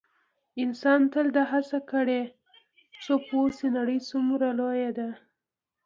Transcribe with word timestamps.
انسان 0.63 0.99
تل 1.13 1.27
دا 1.37 1.43
هڅه 1.53 1.77
کړې 1.91 2.21
څو 3.03 3.13
پوه 3.27 3.47
شي 3.57 3.67
نړۍ 3.77 3.99
څومره 4.09 4.47
لویه 4.59 4.91
ده. 4.97 5.09